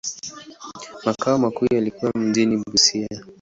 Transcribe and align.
Makao 1.05 1.37
makuu 1.37 1.65
yalikuwa 1.65 2.11
mjini 2.17 2.57
Busia. 2.57 3.25